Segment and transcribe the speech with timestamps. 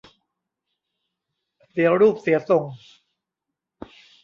[1.69, 2.63] เสียรูปเสียทรง